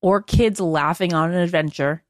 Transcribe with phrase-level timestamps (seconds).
[0.00, 2.02] or kids laughing on an adventure.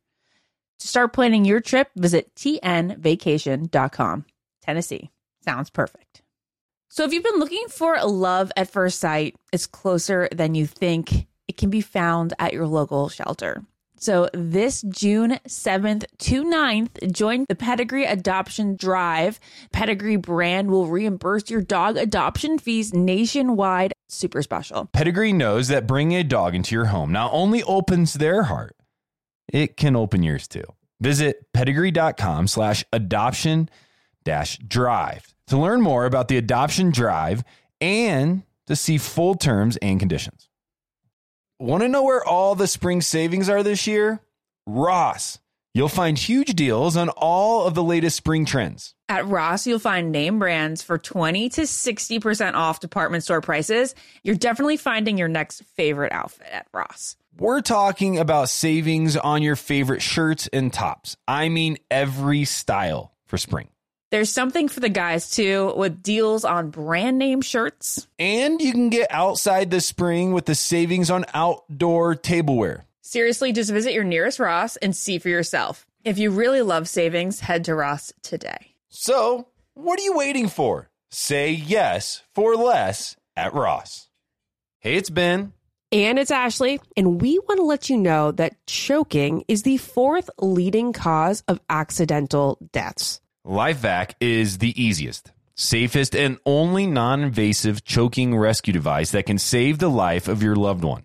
[0.81, 4.25] To start planning your trip, visit tnvacation.com.
[4.63, 5.11] Tennessee
[5.45, 6.23] sounds perfect.
[6.89, 11.27] So, if you've been looking for love at first sight, it's closer than you think.
[11.49, 13.63] It can be found at your local shelter.
[13.99, 19.41] So, this June 7th to 9th, join the Pedigree Adoption Drive.
[19.73, 23.93] Pedigree brand will reimburse your dog adoption fees nationwide.
[24.09, 24.87] Super special.
[24.87, 28.77] Pedigree knows that bringing a dog into your home not only opens their heart,
[29.53, 30.65] it can open yours too.
[31.01, 33.69] Visit pedigree.com slash adoption
[34.25, 37.45] dash drive to learn more about the adoption drive
[37.81, 40.49] and to see full terms and conditions.
[41.59, 44.21] Want to know where all the spring savings are this year?
[44.67, 45.39] Ross.
[45.77, 48.95] You'll find huge deals on all of the latest spring trends.
[49.11, 53.95] At Ross, you'll find name brands for 20 to 60% off department store prices.
[54.23, 57.17] You're definitely finding your next favorite outfit at Ross.
[57.37, 61.19] We're talking about savings on your favorite shirts and tops.
[61.29, 63.69] I mean, every style for spring.
[64.11, 68.09] There's something for the guys too, with deals on brand name shirts.
[68.19, 72.86] And you can get outside this spring with the savings on outdoor tableware.
[73.09, 75.87] Seriously, just visit your nearest Ross and see for yourself.
[76.03, 78.75] If you really love savings, head to Ross today.
[78.89, 80.91] So, what are you waiting for?
[81.13, 84.09] Say yes for less at Ross.
[84.81, 85.53] Hey, it's Ben.
[85.93, 90.29] And it's Ashley, and we want to let you know that choking is the fourth
[90.41, 93.21] leading cause of accidental deaths.
[93.47, 99.79] LifeVac is the easiest, safest, and only non invasive choking rescue device that can save
[99.79, 101.05] the life of your loved one.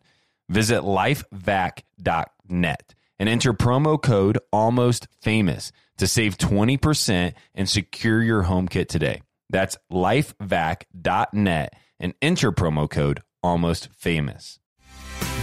[0.52, 8.68] Visit lifevac.net and enter promo code almost famous to save 20% and secure your home
[8.68, 9.22] kit today.
[9.50, 14.60] That's lifevac.net and enter promo code almost famous.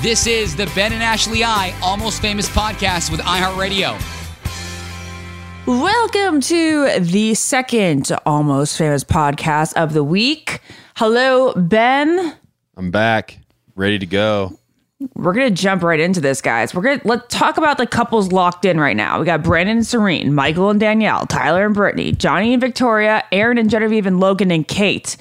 [0.02, 3.98] This is the Ben and Ashley I Almost Famous podcast with iHeartRadio.
[5.66, 10.60] Welcome to the second Almost Famous podcast of the week.
[10.96, 12.36] Hello, Ben.
[12.76, 13.38] I'm back,
[13.74, 14.58] ready to go.
[15.14, 16.74] We're gonna jump right into this, guys.
[16.74, 19.20] We're gonna let's talk about the couples locked in right now.
[19.20, 23.58] We got Brandon and Serene, Michael and Danielle, Tyler and Brittany, Johnny and Victoria, Aaron
[23.58, 25.16] and Genevieve, and Logan and Kate.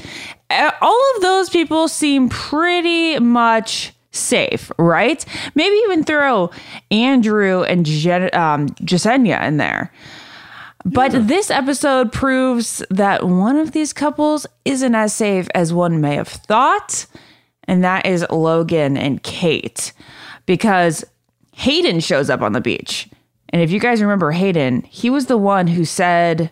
[0.50, 5.24] Uh, All of those people seem pretty much safe, right?
[5.54, 6.50] Maybe even throw
[6.90, 9.94] Andrew and Jen, um, Jessenia in there.
[10.86, 16.16] But this episode proves that one of these couples isn't as safe as one may
[16.16, 17.06] have thought,
[17.68, 19.94] and that is Logan and Kate.
[20.46, 21.04] Because
[21.54, 23.10] Hayden shows up on the beach.
[23.50, 26.52] And if you guys remember Hayden, he was the one who said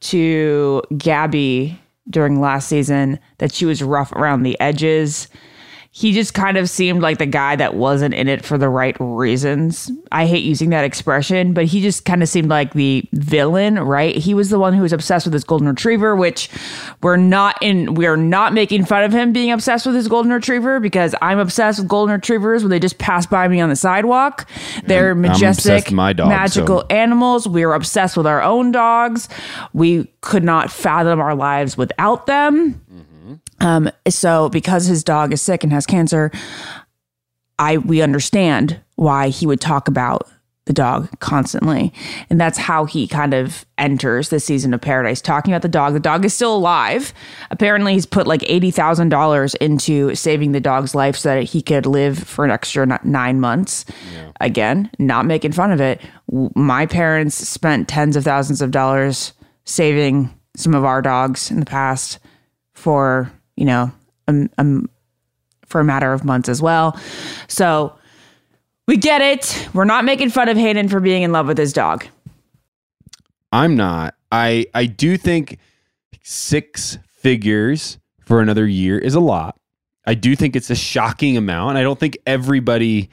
[0.00, 5.28] to Gabby during last season that she was rough around the edges.
[5.96, 8.96] He just kind of seemed like the guy that wasn't in it for the right
[8.98, 9.92] reasons.
[10.10, 14.16] I hate using that expression, but he just kind of seemed like the villain, right?
[14.16, 16.50] He was the one who was obsessed with his golden retriever, which
[17.00, 20.80] we're not in we're not making fun of him being obsessed with his golden retriever
[20.80, 24.50] because I'm obsessed with golden retrievers when they just pass by me on the sidewalk.
[24.86, 27.46] They're I'm majestic, dog, magical so- animals.
[27.46, 29.28] We are obsessed with our own dogs.
[29.72, 32.83] We could not fathom our lives without them.
[33.60, 36.30] Um, so because his dog is sick and has cancer,
[37.58, 40.28] I we understand why he would talk about
[40.66, 41.92] the dog constantly.
[42.30, 45.92] And that's how he kind of enters the season of paradise, talking about the dog.
[45.92, 47.12] The dog is still alive.
[47.50, 52.18] Apparently, he's put like $80,000 into saving the dog's life so that he could live
[52.18, 53.84] for an extra nine months.
[54.40, 56.00] Again, not making fun of it.
[56.54, 59.34] My parents spent tens of thousands of dollars
[59.64, 62.18] saving some of our dogs in the past
[62.74, 63.90] for, you know,
[64.28, 64.88] um, um,
[65.66, 66.98] for a matter of months as well.
[67.48, 67.96] So,
[68.86, 69.68] we get it.
[69.72, 72.06] We're not making fun of Hayden for being in love with his dog.
[73.50, 74.14] I'm not.
[74.30, 75.58] I I do think
[76.22, 79.56] six figures for another year is a lot.
[80.06, 81.78] I do think it's a shocking amount.
[81.78, 83.08] I don't think everybody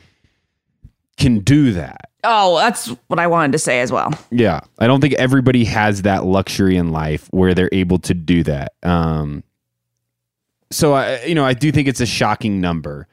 [1.17, 2.09] can do that.
[2.23, 4.11] Oh, that's what I wanted to say as well.
[4.29, 8.43] Yeah, I don't think everybody has that luxury in life where they're able to do
[8.43, 8.73] that.
[8.83, 9.43] Um,
[10.71, 13.07] so I, you know, I do think it's a shocking number.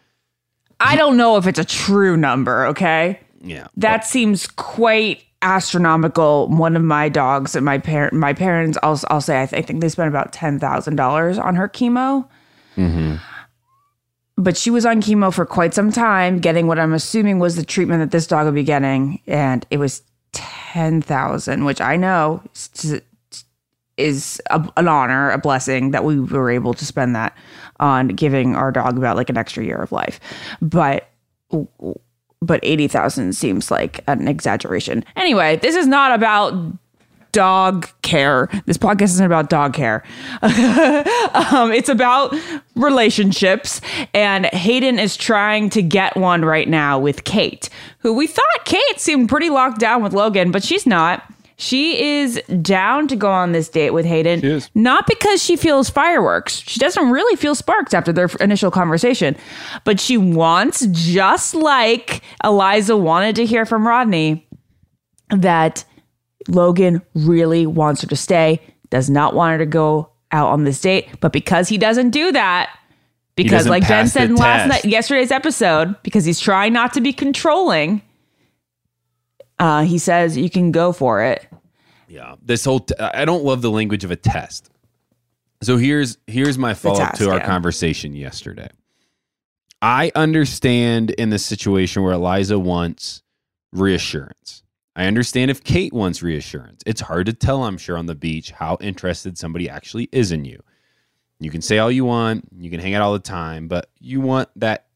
[0.81, 3.21] I don't know if it's a true number, okay?
[3.41, 6.49] Yeah, That seems quite astronomical.
[6.49, 9.67] One of my dogs and my parent, my parents, I'll, I'll say, I, th- I
[9.67, 12.29] think they spent about ten thousand dollars on her chemo.
[12.77, 13.17] Mm-hmm.
[14.37, 17.65] But she was on chemo for quite some time, getting what I'm assuming was the
[17.65, 20.03] treatment that this dog would be getting, and it was
[20.33, 23.01] ten thousand, which I know is,
[23.99, 27.37] is a, an honor, a blessing that we were able to spend that
[27.81, 30.21] on giving our dog about like an extra year of life.
[30.61, 31.11] But
[32.41, 35.05] but 80,000 seems like an exaggeration.
[35.17, 36.55] Anyway, this is not about
[37.33, 38.49] dog care.
[38.67, 40.05] This podcast isn't about dog care.
[40.43, 42.35] um, it's about
[42.75, 43.81] relationships.
[44.15, 47.69] And Hayden is trying to get one right now with Kate,
[47.99, 51.23] who we thought Kate seemed pretty locked down with Logan, but she's not.
[51.61, 54.41] She is down to go on this date with Hayden.
[54.41, 54.71] She is.
[54.77, 56.55] Not because she feels fireworks.
[56.55, 59.37] She doesn't really feel sparks after their initial conversation,
[59.83, 64.47] but she wants, just like Eliza wanted to hear from Rodney,
[65.31, 65.85] that
[66.47, 68.61] Logan really wants her to stay,
[68.91, 71.09] does not want her to go out on this date.
[71.19, 72.71] But because he doesn't do that,
[73.35, 77.13] because like Ben said in last night, yesterday's episode, because he's trying not to be
[77.13, 78.01] controlling,
[79.59, 81.48] uh, he says you can go for it.
[82.09, 84.71] Yeah, this whole t- I don't love the language of a test.
[85.63, 87.47] So here's here's my follow up to our yeah.
[87.47, 88.69] conversation yesterday.
[89.81, 93.23] I understand in the situation where Eliza wants
[93.73, 94.63] reassurance.
[94.97, 96.83] I understand if Kate wants reassurance.
[96.85, 100.45] It's hard to tell, I'm sure, on the beach how interested somebody actually is in
[100.45, 100.61] you.
[101.39, 104.21] You can say all you want, you can hang out all the time, but you
[104.21, 104.87] want that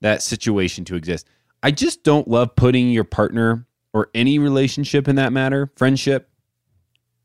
[0.00, 1.26] that situation to exist.
[1.62, 6.29] I just don't love putting your partner or any relationship in that matter, friendship,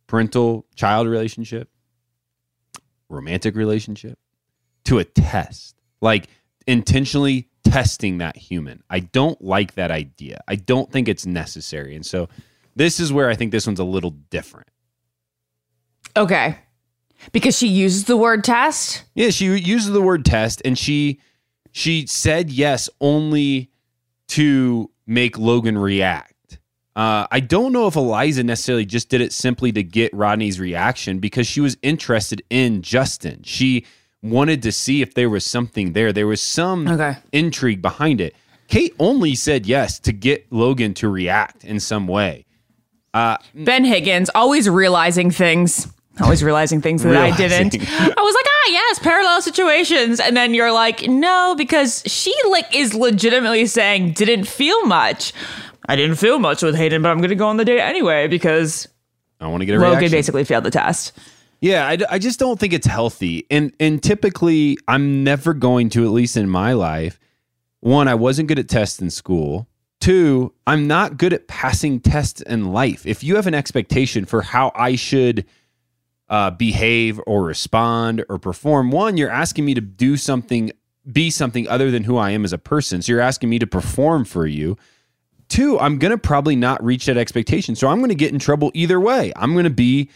[0.08, 1.70] parental child relationship,
[3.10, 4.18] romantic relationship,
[4.86, 5.76] to a test.
[6.02, 6.28] Like
[6.68, 8.84] intentionally testing that human.
[8.90, 10.42] I don't like that idea.
[10.48, 11.96] I don't think it's necessary.
[11.96, 12.30] And so
[12.76, 14.68] this is where I think this one's a little different.
[16.16, 16.58] Okay.
[17.32, 19.04] Because she uses the word test.
[19.16, 21.20] Yeah, she uses the word test and she
[21.72, 23.72] she said yes only
[24.30, 26.35] to make Logan react.
[26.96, 31.20] Uh, I don't know if Eliza necessarily just did it simply to get Rodney's reaction
[31.20, 33.42] because she was interested in Justin.
[33.44, 33.86] She
[34.24, 36.14] wanted to see if there was something there.
[36.14, 37.18] There was some Okay.
[37.34, 38.34] intrigue behind it.
[38.70, 42.46] Kate only said yes to get Logan to react in some way.
[43.54, 45.88] Ben Higgins always realizing things.
[46.22, 47.76] Always realizing things that I didn't.
[47.76, 50.22] I was like, ah, yes, parallel situations.
[50.22, 55.34] And then you're like, no, because she like is legitimately saying didn't feel much.
[55.88, 58.28] I didn't feel much with Hayden, but I'm going to go on the date anyway
[58.28, 58.88] because
[59.40, 60.12] I want to get a Logan reaction.
[60.12, 61.14] basically failed the test.
[61.62, 63.46] Yeah, I, I just don't think it's healthy.
[63.50, 67.20] And and typically, I'm never going to, at least in my life.
[67.80, 69.68] One, I wasn't good at tests in school.
[70.00, 73.06] Two, I'm not good at passing tests in life.
[73.06, 75.46] If you have an expectation for how I should
[76.30, 80.72] uh, behave or respond or perform, one, you're asking me to do something,
[81.12, 83.02] be something other than who I am as a person.
[83.02, 84.78] So you're asking me to perform for you.
[85.48, 87.76] Two, I'm going to probably not reach that expectation.
[87.76, 89.32] So I'm going to get in trouble either way.
[89.36, 90.10] I'm going to be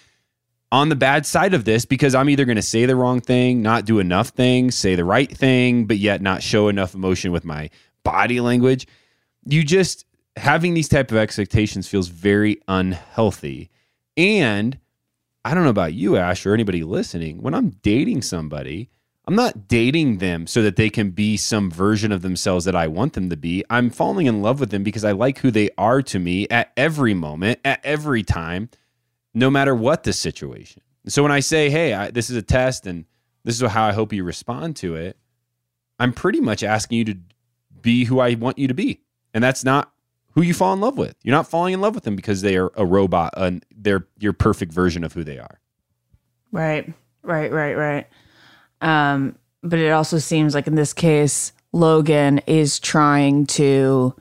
[0.71, 3.61] on the bad side of this because I'm either going to say the wrong thing,
[3.61, 7.45] not do enough things, say the right thing, but yet not show enough emotion with
[7.45, 7.69] my
[8.03, 8.87] body language.
[9.45, 10.05] You just
[10.35, 13.69] having these type of expectations feels very unhealthy.
[14.17, 14.77] And
[15.45, 17.41] I don't know about you, Ash, or anybody listening.
[17.41, 18.89] When I'm dating somebody,
[19.29, 22.87] I'm not dating them so that they can be some version of themselves that I
[22.87, 23.63] want them to be.
[23.69, 26.71] I'm falling in love with them because I like who they are to me at
[26.75, 28.71] every moment, at every time
[29.35, 30.81] no matter what the situation.
[31.07, 33.05] So when I say, "Hey, I, this is a test, and
[33.43, 35.15] this is how I hope you respond to it,"
[35.99, 37.17] I'm pretty much asking you to
[37.83, 39.91] be who I want you to be, and that's not
[40.31, 41.15] who you fall in love with.
[41.21, 44.33] You're not falling in love with them because they are a robot and they're your
[44.33, 45.59] perfect version of who they are.
[46.51, 48.07] Right, right, right, right.
[48.81, 54.15] Um, but it also seems like in this case, Logan is trying to.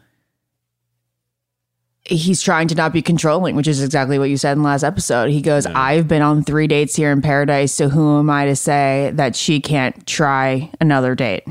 [2.03, 4.83] He's trying to not be controlling, which is exactly what you said in the last
[4.83, 5.31] episode.
[5.31, 8.57] He goes, I've been on three dates here in paradise, so who am I to
[8.57, 11.45] say that she can't try another date?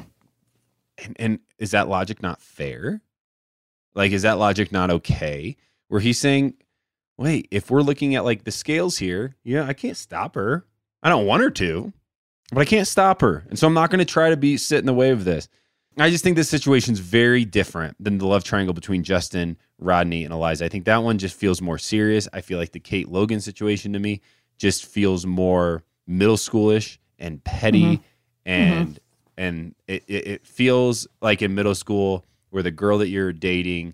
[0.97, 3.01] And, and is that logic not fair?
[3.93, 5.57] Like, is that logic not okay?
[5.89, 6.55] Where he's saying,
[7.17, 10.65] wait, if we're looking at like the scales here, yeah, I can't stop her.
[11.03, 11.93] I don't want her to,
[12.51, 13.45] but I can't stop her.
[13.49, 15.47] And so I'm not going to try to be sit in the way of this.
[15.99, 20.23] I just think this situation is very different than the love triangle between Justin, Rodney,
[20.23, 20.65] and Eliza.
[20.65, 22.27] I think that one just feels more serious.
[22.33, 24.21] I feel like the Kate Logan situation to me
[24.59, 28.01] just feels more middle schoolish and petty Mhm.
[28.45, 28.99] and
[29.39, 33.93] and it, it, it feels like in middle school where the girl that you're dating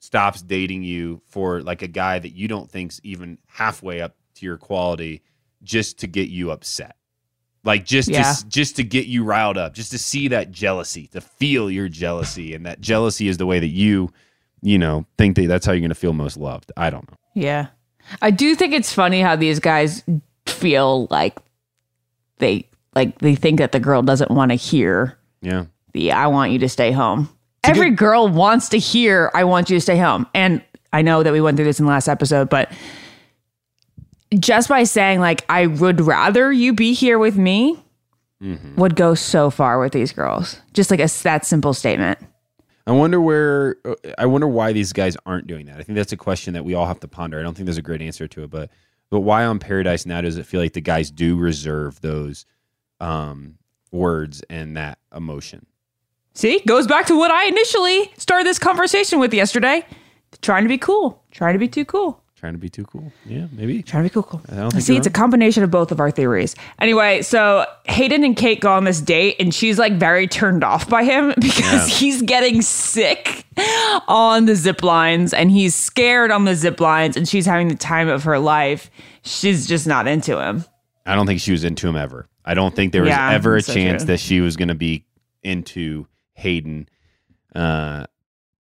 [0.00, 4.46] stops dating you for like a guy that you don't think's even halfway up to
[4.46, 5.22] your quality
[5.62, 6.96] just to get you upset
[7.64, 8.32] like just Yeah.
[8.32, 11.88] to just to get you riled up just to see that jealousy to feel your
[11.88, 14.10] jealousy and that jealousy is the way that you
[14.62, 17.16] you know think that that's how you're going to feel most loved i don't know
[17.34, 17.66] Yeah.
[18.20, 20.02] I do think it's funny how these guys
[20.46, 21.38] feel like
[22.38, 26.50] they like they think that the girl doesn't want to hear yeah the I want
[26.52, 27.28] you to stay home.
[27.64, 30.26] a Every good- girl wants to hear I want you to stay home.
[30.34, 32.70] And I know that we went through this in the last episode, but
[34.38, 37.78] just by saying like I would rather you be here with me
[38.42, 38.74] Mm-hmm.
[38.74, 40.60] would go so far with these girls.
[40.72, 42.18] Just like a that simple statement.
[42.88, 45.78] I wonder where uh, I wonder why these guys aren't doing that.
[45.78, 47.38] I think that's a question that we all have to ponder.
[47.38, 48.68] I don't think there's a great answer to it, but
[49.10, 52.44] but why on Paradise now does it feel like the guys do reserve those
[52.98, 53.58] um,
[53.92, 55.64] words and that emotion?
[56.34, 59.86] See, goes back to what I initially started this conversation with yesterday.
[60.40, 61.22] Trying to be cool.
[61.30, 62.21] Trying to be too cool.
[62.42, 63.12] Trying to be too cool?
[63.24, 63.84] Yeah, maybe.
[63.84, 64.24] Trying to be cool.
[64.24, 64.40] cool.
[64.50, 66.56] I don't think See, you're it's a combination of both of our theories.
[66.80, 70.88] Anyway, so Hayden and Kate go on this date, and she's like very turned off
[70.88, 71.94] by him because Yeah.
[71.98, 73.46] he's getting sick
[74.08, 77.76] on the zip lines and he's scared on the zip lines, and she's having the
[77.76, 78.90] time of her life.
[79.22, 80.64] She's just not into him.
[81.06, 82.28] I don't think she was into him ever.
[82.44, 84.08] I don't think there was Yeah, ever a so chance true.
[84.08, 85.06] that she was going to be
[85.44, 86.88] into Hayden.
[87.54, 88.06] Uh,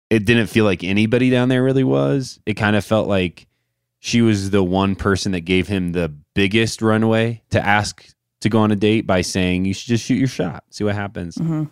[0.09, 2.39] it didn't feel like anybody down there really was.
[2.47, 3.45] It kind of felt like
[3.99, 8.05] she was the one person that gave him the biggest runway to ask
[8.41, 10.95] to go on a date by saying you should just shoot your shot, see what
[10.95, 11.35] happens.
[11.35, 11.65] Mm-hmm.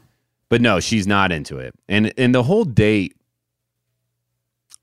[0.49, 1.73] But no, she's not into it.
[1.87, 3.15] And and the whole date,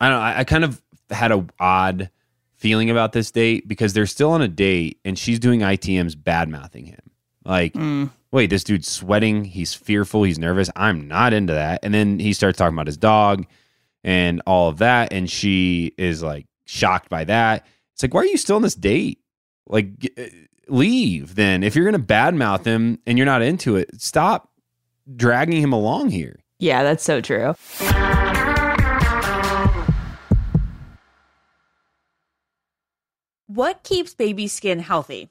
[0.01, 0.19] I don't.
[0.19, 2.11] know, I, I kind of had a odd
[2.57, 6.49] feeling about this date because they're still on a date and she's doing ITM's bad
[6.49, 7.01] mouthing him.
[7.45, 8.11] Like, mm.
[8.33, 9.45] wait, this dude's sweating.
[9.45, 10.23] He's fearful.
[10.23, 10.71] He's nervous.
[10.75, 11.81] I'm not into that.
[11.83, 13.45] And then he starts talking about his dog
[14.03, 15.13] and all of that.
[15.13, 17.66] And she is like shocked by that.
[17.92, 19.21] It's like, why are you still on this date?
[19.66, 20.25] Like, uh,
[20.68, 21.62] leave then.
[21.62, 24.50] If you're going to badmouth him and you're not into it, stop
[25.14, 26.40] dragging him along here.
[26.59, 27.54] Yeah, that's so true.
[33.47, 35.30] What keeps baby skin healthy?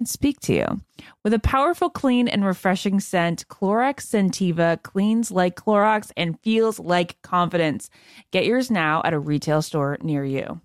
[0.00, 0.80] can speak to you.
[1.22, 7.20] With a powerful, clean, and refreshing scent, Clorox Scentiva cleans like Clorox and feels like
[7.20, 7.90] confidence.
[8.30, 10.62] Get yours now at a retail store near you.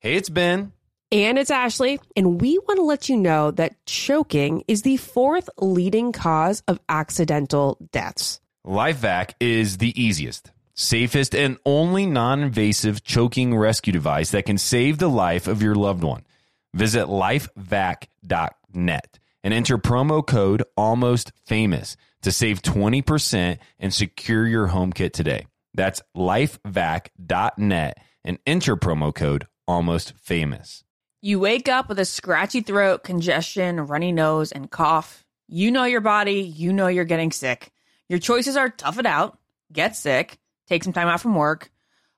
[0.00, 0.72] Hey, it's Ben.
[1.12, 5.48] And it's Ashley, and we want to let you know that choking is the fourth
[5.60, 8.40] leading cause of accidental deaths.
[8.66, 14.98] LifeVac is the easiest, safest, and only non invasive choking rescue device that can save
[14.98, 16.25] the life of your loved one.
[16.76, 24.92] Visit lifevac.net and enter promo code almost famous to save 20% and secure your home
[24.92, 25.46] kit today.
[25.72, 30.84] That's lifevac.net and enter promo code almost famous.
[31.22, 35.24] You wake up with a scratchy throat, congestion, runny nose, and cough.
[35.48, 37.72] You know your body, you know you're getting sick.
[38.10, 39.38] Your choices are tough it out,
[39.72, 40.36] get sick,
[40.68, 41.70] take some time out from work,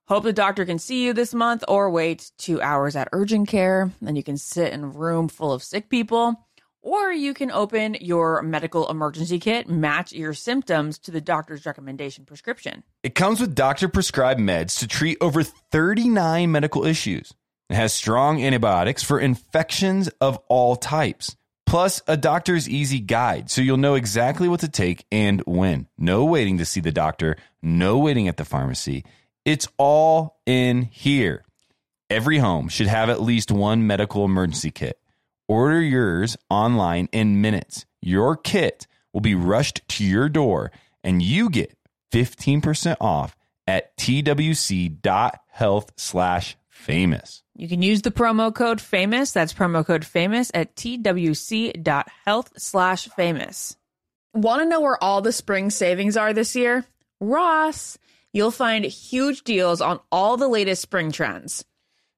[0.08, 3.92] hope the doctor can see you this month, or wait two hours at urgent care.
[4.02, 6.34] Then you can sit in a room full of sick people.
[6.80, 12.24] Or you can open your medical emergency kit, match your symptoms to the doctor's recommendation
[12.24, 12.84] prescription.
[13.02, 17.34] It comes with doctor prescribed meds to treat over 39 medical issues.
[17.68, 21.36] It has strong antibiotics for infections of all types,
[21.66, 25.88] plus a doctor's easy guide so you'll know exactly what to take and when.
[25.98, 29.04] No waiting to see the doctor, no waiting at the pharmacy.
[29.48, 31.42] It's all in here.
[32.10, 35.00] Every home should have at least one medical emergency kit.
[35.48, 37.86] Order yours online in minutes.
[38.02, 40.70] Your kit will be rushed to your door
[41.02, 41.74] and you get
[42.12, 43.34] 15% off
[43.66, 47.42] at twc.health slash famous.
[47.56, 49.32] You can use the promo code famous.
[49.32, 53.78] That's promo code famous at twc.health slash famous.
[54.34, 56.84] Want to know where all the spring savings are this year?
[57.18, 57.96] Ross.
[58.32, 61.64] You'll find huge deals on all the latest spring trends.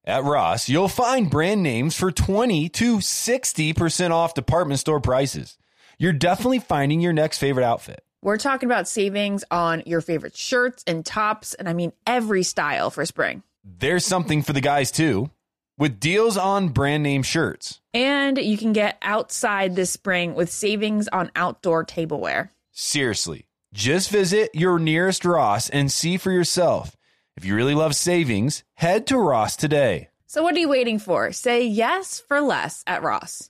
[0.03, 5.57] At Ross, you'll find brand names for 20 to 60% off department store prices.
[5.99, 8.03] You're definitely finding your next favorite outfit.
[8.23, 12.89] We're talking about savings on your favorite shirts and tops, and I mean every style
[12.89, 13.43] for spring.
[13.63, 15.29] There's something for the guys too,
[15.77, 17.79] with deals on brand name shirts.
[17.93, 22.51] And you can get outside this spring with savings on outdoor tableware.
[22.71, 26.95] Seriously, just visit your nearest Ross and see for yourself.
[27.37, 30.09] If you really love savings, head to Ross today.
[30.27, 31.31] So, what are you waiting for?
[31.31, 33.49] Say yes for less at Ross.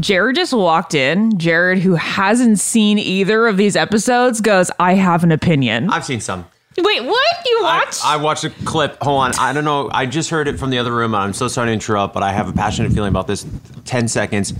[0.00, 1.38] Jared just walked in.
[1.38, 5.90] Jared, who hasn't seen either of these episodes, goes, I have an opinion.
[5.90, 6.46] I've seen some.
[6.76, 7.36] Wait, what?
[7.46, 8.04] You I, watched?
[8.04, 8.98] I watched a clip.
[9.02, 9.32] Hold on.
[9.38, 9.88] I don't know.
[9.92, 11.14] I just heard it from the other room.
[11.14, 13.46] I'm so sorry to interrupt, but I have a passionate feeling about this.
[13.84, 14.52] 10 seconds.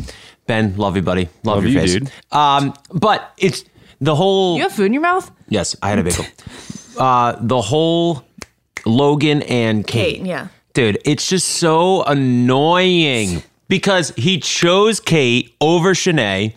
[0.46, 1.24] Ben, love you, buddy.
[1.42, 1.92] Love, Love your you, face.
[1.94, 2.12] dude.
[2.30, 3.64] Um, but it's
[4.00, 4.56] the whole.
[4.56, 5.30] you have food in your mouth?
[5.48, 6.24] Yes, I had a bagel.
[6.98, 8.22] uh, the whole
[8.86, 10.18] Logan and Kate.
[10.18, 10.48] Kate, yeah.
[10.74, 16.54] Dude, it's just so annoying because he chose Kate over Shanae.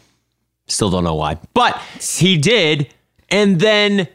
[0.67, 2.93] Still don't know why, but he did.
[3.29, 4.07] And then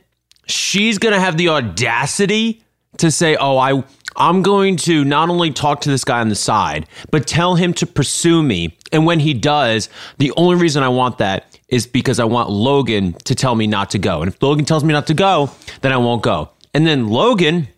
[0.46, 2.62] she's going to have the audacity
[2.98, 3.82] to say, "Oh, I
[4.16, 7.72] I'm going to not only talk to this guy on the side, but tell him
[7.74, 8.76] to pursue me.
[8.92, 13.14] And when he does, the only reason I want that is because I want Logan
[13.24, 14.20] to tell me not to go.
[14.20, 15.50] And if Logan tells me not to go,
[15.80, 17.68] then I won't go." And then Logan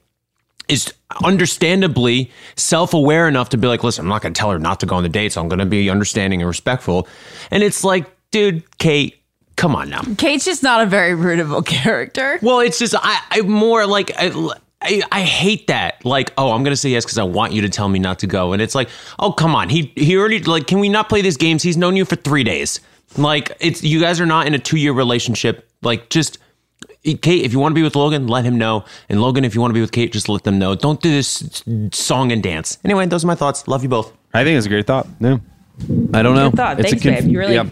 [0.69, 4.87] is understandably self-aware enough to be like, listen, I'm not gonna tell her not to
[4.87, 7.07] go on the date, so I'm gonna be understanding and respectful.
[7.51, 9.23] And it's like, dude, Kate,
[9.57, 10.03] come on now.
[10.19, 12.39] Kate's just not a very rootable character.
[12.43, 14.31] Well, it's just I, I more like I,
[14.83, 16.05] I, I hate that.
[16.05, 18.27] Like, oh, I'm gonna say yes because I want you to tell me not to
[18.27, 18.89] go, and it's like,
[19.19, 21.63] oh, come on, he he already like, can we not play these games?
[21.63, 22.81] He's known you for three days.
[23.17, 25.69] Like, it's you guys are not in a two year relationship.
[25.83, 26.39] Like, just
[27.05, 28.85] Kate, if you want to be with Logan, let him know.
[29.09, 30.75] And Logan, if you want to be with Kate, just let them know.
[30.75, 31.63] Don't do this
[31.93, 32.79] song and dance.
[32.85, 33.69] Anyway, those are my thoughts.
[33.69, 34.13] Love you both.
[34.33, 35.07] I think it's a great thought.
[35.21, 35.41] No,
[36.13, 36.51] I don't know.
[36.51, 36.81] Good thought.
[36.81, 37.31] It's a Thanks, babe.
[37.31, 37.71] You really-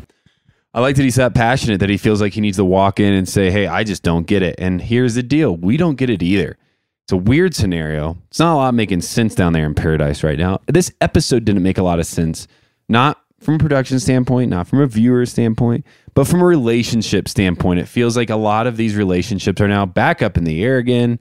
[0.74, 3.12] I like that he's that passionate that he feels like he needs to walk in
[3.12, 6.08] and say, "Hey, I just don't get it." And here's the deal: we don't get
[6.10, 6.56] it either.
[7.04, 8.16] It's a weird scenario.
[8.28, 10.60] It's not a lot making sense down there in paradise right now.
[10.66, 12.46] This episode didn't make a lot of sense,
[12.88, 17.80] not from a production standpoint, not from a viewer standpoint, but from a relationship standpoint.
[17.80, 20.78] It feels like a lot of these relationships are now back up in the air
[20.78, 21.18] again,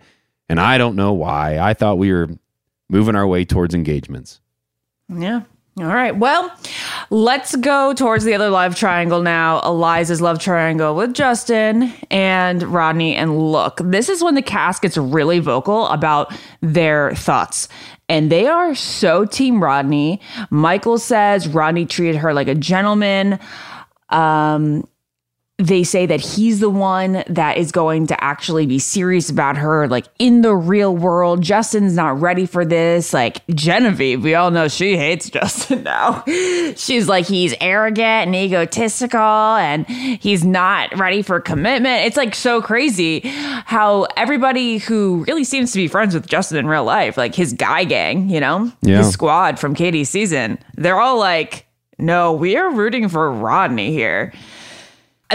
[0.47, 1.57] and I don't know why.
[1.57, 2.29] I thought we were
[2.89, 4.39] moving our way towards engagements.
[5.09, 5.41] Yeah.
[5.79, 6.15] All right.
[6.15, 6.53] Well,
[7.09, 9.61] let's go towards the other love triangle now.
[9.61, 13.15] Eliza's love triangle with Justin and Rodney.
[13.15, 17.69] And look, this is when the cast gets really vocal about their thoughts.
[18.09, 20.19] And they are so team Rodney.
[20.49, 23.39] Michael says Rodney treated her like a gentleman.
[24.09, 24.85] Um,
[25.67, 29.87] they say that he's the one that is going to actually be serious about her,
[29.87, 31.41] like in the real world.
[31.41, 33.13] Justin's not ready for this.
[33.13, 36.23] Like Genevieve, we all know she hates Justin now.
[36.75, 42.05] She's like, he's arrogant and egotistical and he's not ready for commitment.
[42.05, 46.67] It's like so crazy how everybody who really seems to be friends with Justin in
[46.67, 48.97] real life, like his guy gang, you know, Yeah.
[48.97, 51.65] his squad from Katie's season, they're all like,
[51.97, 54.33] no, we are rooting for Rodney here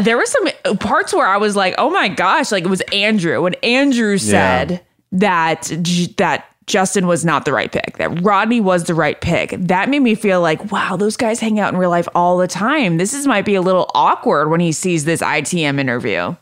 [0.02, 3.42] there were some parts where I was like, "Oh my gosh!" Like it was Andrew
[3.42, 4.82] when Andrew said
[5.12, 5.70] that
[6.16, 9.54] that Justin was not the right pick, that Rodney was the right pick.
[9.56, 12.48] That made me feel like, wow, those guys hang out in real life all the
[12.48, 12.96] time.
[12.96, 16.34] This is might be a little awkward when he sees this ITM interview.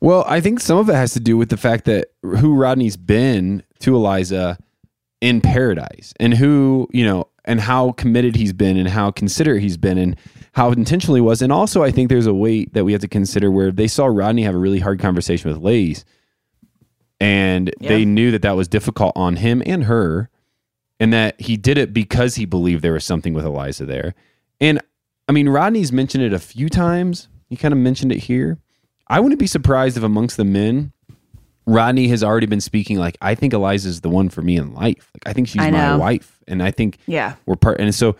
[0.00, 2.96] Well, I think some of it has to do with the fact that who Rodney's
[2.96, 4.58] been to Eliza
[5.20, 9.76] in paradise and who, you know, and how committed he's been and how considerate he's
[9.76, 10.16] been and
[10.54, 11.42] how intentional he was.
[11.42, 14.06] And also, I think there's a weight that we have to consider where they saw
[14.06, 16.04] Rodney have a really hard conversation with Lace
[17.20, 20.28] and they knew that that was difficult on him and her
[21.00, 24.14] and that he did it because he believed there was something with Eliza there.
[24.60, 24.80] And
[25.28, 27.28] I mean, Rodney's mentioned it a few times.
[27.48, 28.58] He kind of mentioned it here.
[29.08, 30.92] I wouldn't be surprised if amongst the men,
[31.66, 35.10] Rodney has already been speaking like, I think Eliza's the one for me in life.
[35.14, 36.40] Like, I think she's my wife.
[36.46, 37.34] And I think Yeah.
[37.46, 37.80] we're part.
[37.80, 38.16] And so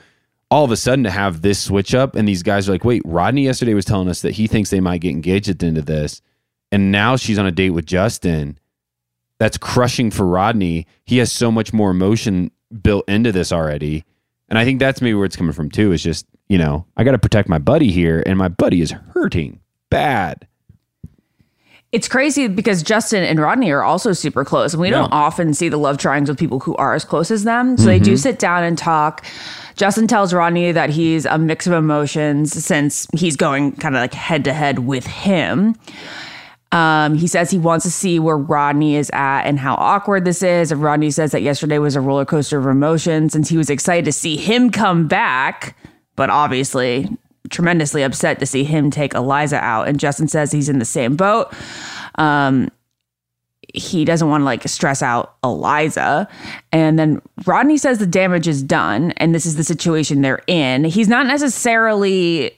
[0.51, 3.03] all of a sudden to have this switch up, and these guys are like, wait,
[3.05, 5.79] Rodney yesterday was telling us that he thinks they might get engaged at the end
[5.79, 6.23] of this.
[6.71, 8.59] And now she's on a date with Justin.
[9.39, 10.87] That's crushing for Rodney.
[11.05, 12.51] He has so much more emotion
[12.83, 14.05] built into this already.
[14.49, 15.93] And I think that's maybe where it's coming from too.
[15.93, 18.91] Is just, you know, I got to protect my buddy here, and my buddy is
[18.91, 20.47] hurting bad.
[21.95, 25.69] It's crazy because Justin and Rodney are also super close, and we don't often see
[25.69, 27.77] the love triangles with people who are as close as them.
[27.79, 29.25] So they do sit down and talk.
[29.77, 34.13] Justin tells Rodney that he's a mix of emotions since he's going kind of like
[34.13, 35.77] head to head with him.
[36.73, 40.43] Um, he says he wants to see where Rodney is at and how awkward this
[40.43, 40.73] is.
[40.73, 44.05] And Rodney says that yesterday was a roller coaster of emotions since he was excited
[44.07, 45.77] to see him come back,
[46.17, 47.09] but obviously
[47.51, 49.89] tremendously upset to see him take Eliza out.
[49.89, 51.53] And Justin says he's in the same boat.
[52.17, 52.71] Um,
[53.75, 56.29] he doesn't want to like stress out Eliza.
[56.73, 60.85] And then Rodney says the damage is done and this is the situation they're in.
[60.85, 62.57] He's not necessarily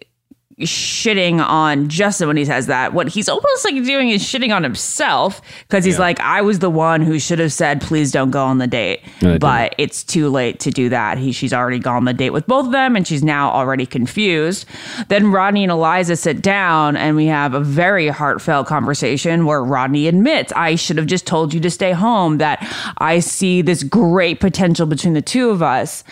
[0.60, 2.94] shitting on Justin when he says that.
[2.94, 6.70] What he's almost like doing is shitting on himself because he's like, I was the
[6.70, 9.00] one who should have said, please don't go on the date.
[9.20, 9.40] And I didn't.
[9.40, 11.18] But it's too late to do that.
[11.18, 13.84] He she's already gone on the date with both of them and she's now already
[13.84, 14.66] confused.
[15.08, 20.08] Then Rodney and Eliza sit down and we have a very heartfelt conversation where Rodney
[20.08, 22.66] admits, I should have just told you to stay home, that
[22.98, 26.02] I see this great potential between the two of us.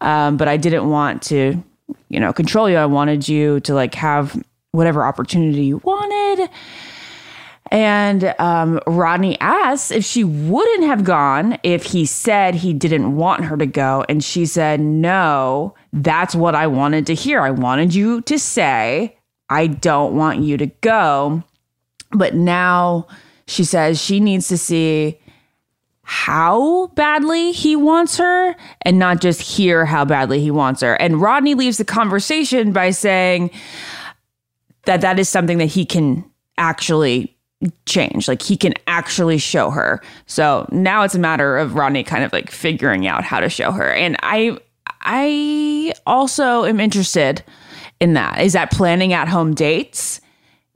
[0.00, 1.62] Um, but I didn't want to,
[2.08, 2.76] you know, control you.
[2.76, 6.50] I wanted you to like have whatever opportunity you wanted.
[7.70, 13.44] And um, Rodney asks if she wouldn't have gone if he said he didn't want
[13.44, 14.04] her to go.
[14.08, 17.40] And she said, No, that's what I wanted to hear.
[17.40, 19.18] I wanted you to say,
[19.48, 21.42] I don't want you to go.
[22.12, 23.08] But now
[23.48, 25.18] she says she needs to see
[26.08, 30.94] how badly he wants her and not just hear how badly he wants her.
[30.94, 33.50] And Rodney leaves the conversation by saying
[34.84, 36.24] that that is something that he can
[36.58, 37.36] actually
[37.86, 38.28] change.
[38.28, 40.00] Like he can actually show her.
[40.26, 43.72] So now it's a matter of Rodney kind of like figuring out how to show
[43.72, 43.92] her.
[43.92, 44.58] And I
[45.00, 47.42] I also am interested
[47.98, 48.40] in that.
[48.42, 50.20] Is that planning at home dates?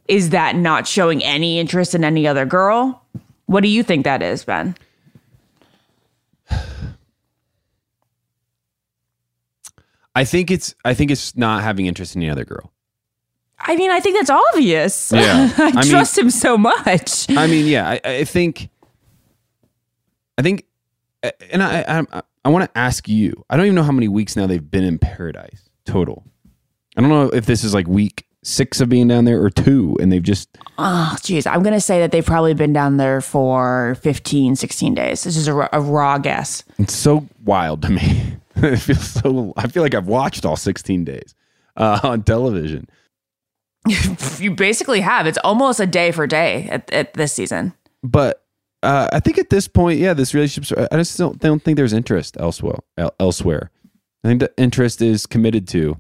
[0.09, 3.01] Is that not showing any interest in any other girl?
[3.47, 4.75] What do you think that is, Ben?
[10.15, 12.73] I think it's I think it's not having interest in the other girl.
[13.59, 15.13] I mean, I think that's obvious.
[15.13, 15.53] Yeah.
[15.59, 17.27] I, I mean- trust him so much.
[17.31, 18.71] I mean, yeah, I, I think,
[20.39, 20.65] I think,
[21.51, 23.45] and I, I, I want to ask you.
[23.51, 26.25] I don't even know how many weeks now they've been in paradise total.
[26.97, 29.95] I don't know if this is like week six of being down there or two,
[30.01, 31.47] and they've just ah, Oh, geez.
[31.47, 35.25] I'm going to say that they've probably been down there for 15, 16 days.
[35.25, 36.65] This is a, a raw guess.
[36.79, 38.37] it's so wild to me.
[38.73, 39.53] it feels so.
[39.57, 41.35] I feel like I've watched all sixteen days
[41.77, 42.89] uh, on television.
[44.39, 45.27] You basically have.
[45.27, 47.73] It's almost a day for day at, at this season.
[48.03, 48.45] but
[48.83, 50.89] uh, I think at this point, yeah, this relationship.
[50.91, 52.79] I just don't don't think there's interest elsewhere.
[53.19, 53.71] Elsewhere,
[54.25, 55.99] I think the interest is committed to.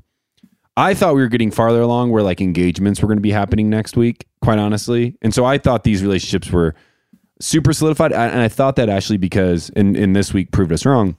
[0.76, 3.68] I thought we were getting farther along, where like engagements were going to be happening
[3.68, 4.26] next week.
[4.40, 6.74] Quite honestly, and so I thought these relationships were
[7.40, 10.86] super solidified, and and I thought that actually because in in this week proved us
[10.86, 11.18] wrong.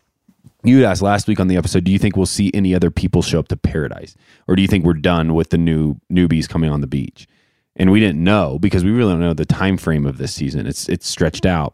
[0.63, 3.21] You asked last week on the episode, do you think we'll see any other people
[3.21, 4.15] show up to paradise?
[4.47, 7.27] Or do you think we're done with the new newbies coming on the beach?
[7.75, 10.67] And we didn't know because we really don't know the time frame of this season.
[10.67, 11.73] It's it's stretched out.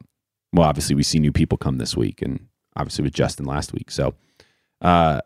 [0.53, 3.91] Well, obviously we see new people come this week and obviously with Justin last week.
[3.91, 4.13] So
[4.81, 5.21] uh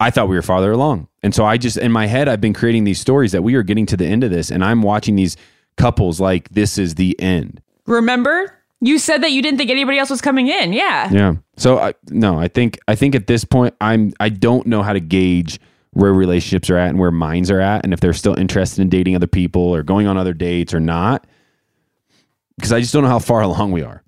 [0.00, 1.08] I thought we were farther along.
[1.22, 3.62] And so I just in my head I've been creating these stories that we are
[3.62, 5.36] getting to the end of this and I'm watching these
[5.76, 7.60] couples like this is the end.
[7.86, 8.58] Remember?
[8.84, 10.74] You said that you didn't think anybody else was coming in.
[10.74, 11.10] Yeah.
[11.10, 11.34] Yeah.
[11.56, 14.92] So I no, I think I think at this point I'm I don't know how
[14.92, 15.58] to gauge
[15.92, 18.90] where relationships are at and where minds are at and if they're still interested in
[18.90, 21.26] dating other people or going on other dates or not.
[22.56, 24.02] Because I just don't know how far along we are.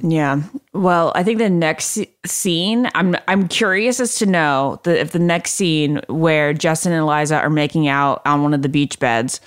[0.00, 0.42] Yeah.
[0.72, 5.18] Well, I think the next scene, I'm I'm curious as to know the, if the
[5.18, 9.40] next scene where Justin and Eliza are making out on one of the beach beds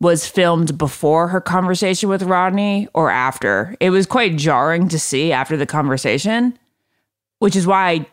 [0.00, 3.76] was filmed before her conversation with Rodney or after.
[3.80, 6.58] It was quite jarring to see after the conversation,
[7.40, 8.06] which is why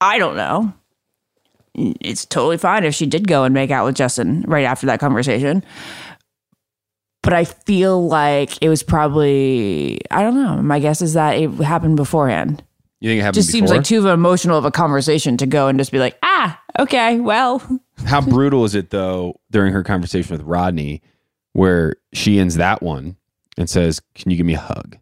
[0.00, 0.72] I don't know.
[1.74, 4.98] It's totally fine if she did go and make out with Justin right after that
[4.98, 5.62] conversation
[7.26, 10.62] but I feel like it was probably I don't know.
[10.62, 12.62] My guess is that it happened beforehand.
[13.00, 15.76] You think it happened Just seems like too emotional of a conversation to go and
[15.76, 17.60] just be like, ah, okay, well,
[18.06, 21.02] How brutal is it though during her conversation with Rodney,
[21.52, 23.16] where she ends that one
[23.58, 24.98] and says, "Can you give me a hug?"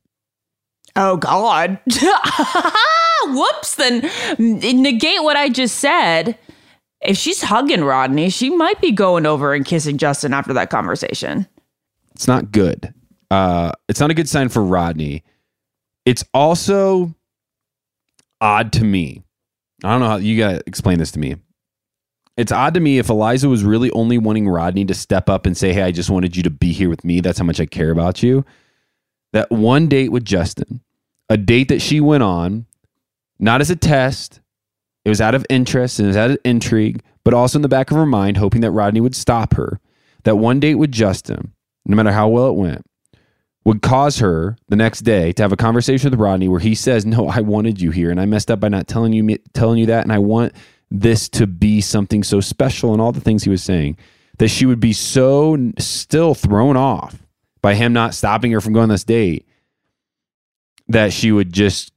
[0.97, 1.79] oh god,
[3.27, 3.77] whoops.
[3.77, 6.38] Then negate what I just said.
[7.01, 11.47] If she's hugging Rodney, she might be going over and kissing Justin after that conversation.
[12.14, 12.95] It's not good.
[13.31, 15.23] Uh, it's not a good sign for Rodney.
[16.07, 17.14] It's also
[18.40, 19.23] odd to me.
[19.83, 21.37] I don't know how you gotta explain this to me.
[22.37, 25.57] It's odd to me if Eliza was really only wanting Rodney to step up and
[25.57, 27.20] say, Hey, I just wanted you to be here with me.
[27.20, 28.44] That's how much I care about you.
[29.33, 30.81] That one date with Justin,
[31.29, 32.66] a date that she went on,
[33.38, 34.40] not as a test,
[35.05, 37.68] it was out of interest and it was out of intrigue, but also in the
[37.68, 39.81] back of her mind, hoping that Rodney would stop her.
[40.25, 41.53] That one date with Justin,
[41.85, 42.87] no matter how well it went,
[43.64, 47.05] would cause her the next day to have a conversation with Rodney where he says,
[47.07, 49.87] "No, I wanted you here, and I messed up by not telling you telling you
[49.87, 50.53] that, and I want
[51.01, 53.97] this to be something so special." And all the things he was saying,
[54.39, 57.23] that she would be so still thrown off
[57.63, 59.47] by him not stopping her from going on this date
[60.89, 61.93] that she would just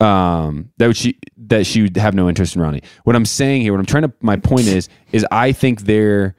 [0.00, 2.82] um that she that she would have no interest in Ronnie.
[3.04, 6.34] What I'm saying here, what I'm trying to my point is is I think they're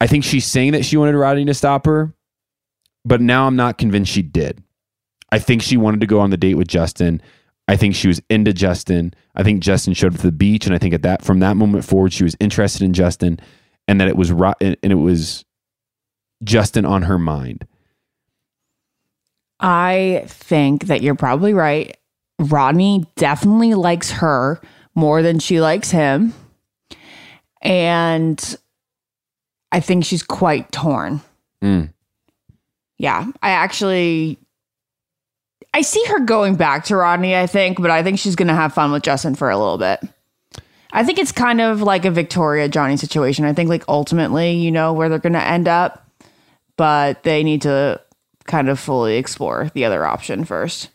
[0.00, 2.12] I think she's saying that she wanted Rodney to stop her,
[3.04, 4.62] but now I'm not convinced she did.
[5.30, 7.22] I think she wanted to go on the date with Justin.
[7.68, 9.14] I think she was into Justin.
[9.34, 11.56] I think Justin showed up to the beach, and I think at that from that
[11.56, 13.38] moment forward, she was interested in Justin,
[13.88, 15.44] and that it was and it was
[16.42, 17.66] Justin on her mind.
[19.60, 21.96] I think that you're probably right.
[22.38, 24.60] Rodney definitely likes her
[24.94, 26.34] more than she likes him.
[27.62, 28.56] And
[29.70, 31.20] I think she's quite torn.
[31.62, 31.92] Mm.
[32.98, 33.26] Yeah.
[33.40, 34.38] I actually
[35.74, 38.74] I see her going back to Rodney, I think, but I think she's gonna have
[38.74, 40.00] fun with Justin for a little bit.
[40.92, 43.46] I think it's kind of like a Victoria Johnny situation.
[43.46, 46.06] I think like ultimately, you know, where they're gonna end up,
[46.76, 48.00] but they need to
[48.44, 50.90] kind of fully explore the other option first.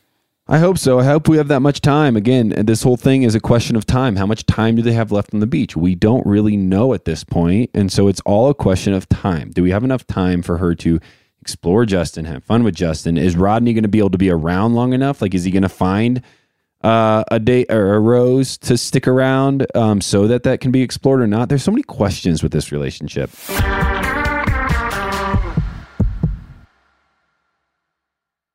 [0.49, 0.99] I hope so.
[0.99, 2.15] I hope we have that much time.
[2.15, 4.15] Again, this whole thing is a question of time.
[4.15, 5.75] How much time do they have left on the beach?
[5.75, 9.51] We don't really know at this point, and so it's all a question of time.
[9.51, 10.99] Do we have enough time for her to
[11.47, 13.17] explore Justin, have fun with Justin?
[13.17, 15.21] Is Rodney going to be able to be around long enough?
[15.21, 16.21] Like, is he going to find
[16.81, 20.81] uh, a date or a rose to stick around um, so that that can be
[20.81, 21.47] explored or not?
[21.47, 23.29] There's so many questions with this relationship.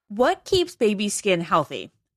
[0.09, 1.93] What keeps baby skin healthy?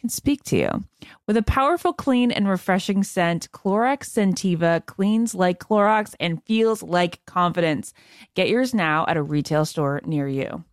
[0.00, 0.84] can speak to you.
[1.26, 7.24] With a powerful, clean, and refreshing scent, Clorox Scentiva cleans like Clorox and feels like
[7.26, 7.92] confidence.
[8.34, 10.64] Get yours now at a retail store near you.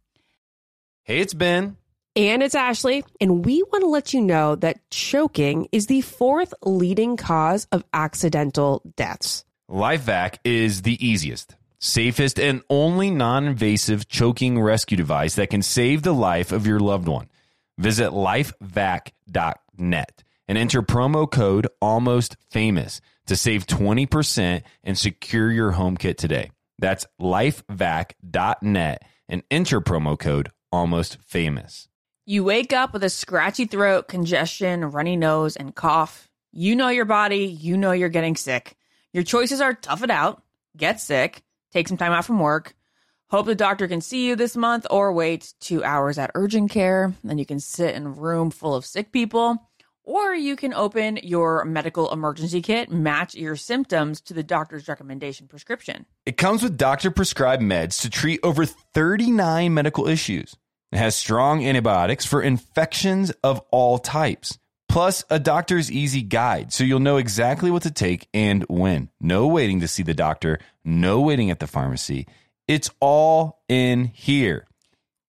[1.04, 1.78] Hey, it's Ben.
[2.16, 6.52] And it's Ashley, and we want to let you know that choking is the fourth
[6.64, 9.46] leading cause of accidental deaths.
[9.70, 16.02] LifeVac is the easiest, safest, and only non invasive choking rescue device that can save
[16.02, 17.28] the life of your loved one.
[17.78, 25.98] Visit lifevac.net and enter promo code almost famous to save 20% and secure your home
[25.98, 26.52] kit today.
[26.80, 31.88] That's lifevac.net and enter promo code almost famous.
[32.26, 36.30] You wake up with a scratchy throat, congestion, runny nose, and cough.
[36.52, 38.76] You know your body, you know you're getting sick.
[39.14, 40.44] Your choices are tough it out,
[40.76, 42.76] get sick, take some time out from work,
[43.30, 47.14] hope the doctor can see you this month, or wait two hours at urgent care.
[47.24, 49.68] Then you can sit in a room full of sick people.
[50.08, 55.50] Or you can open your medical emergency kit, match your symptoms to the doctor's recommendation
[55.50, 56.06] prescription.
[56.26, 60.56] It comes with doctor prescribed meds to treat over 39 medical issues.
[60.94, 66.86] It has strong antibiotics for infections of all types, plus a doctor's easy guide so
[66.86, 69.10] you'll know exactly what to take and when.
[69.20, 72.28] No waiting to see the doctor, no waiting at the pharmacy.
[72.68, 74.68] It's all in here.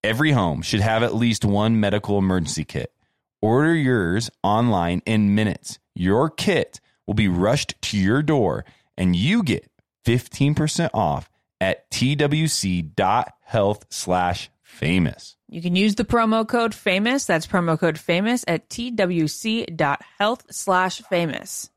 [0.02, 2.92] Every home should have at least one medical emergency kit.
[3.40, 5.78] Order yours online in minutes.
[5.94, 8.64] Your kit will be rushed to your door
[8.96, 9.70] and you get
[10.04, 15.36] 15% off at twc.health slash famous.
[15.48, 17.24] You can use the promo code famous.
[17.24, 21.70] That's promo code famous at twc.health slash famous.